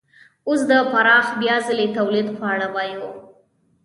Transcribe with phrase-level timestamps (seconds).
[0.47, 3.09] اوس د پراخ بیا ځلي تولید په اړه وایو